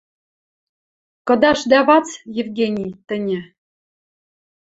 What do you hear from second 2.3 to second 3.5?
Евгений, тӹньӹ...»